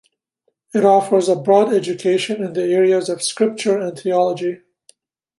It 0.73 0.83
offers 0.83 1.29
a 1.29 1.35
broad 1.35 1.71
education 1.71 2.43
in 2.43 2.53
the 2.53 2.63
areas 2.63 3.07
of 3.07 3.21
scripture 3.21 3.77
and 3.77 3.95
theology. 3.99 4.61